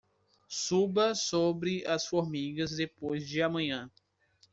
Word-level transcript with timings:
Suba 0.49 1.13
sobre 1.13 1.85
as 1.85 2.07
formigas 2.07 2.75
depois 2.75 3.23
de 3.29 3.39
amanhã 3.39 3.87